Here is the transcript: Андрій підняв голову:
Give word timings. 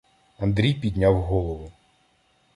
Андрій 0.39 0.73
підняв 0.73 1.21
голову: 1.21 1.71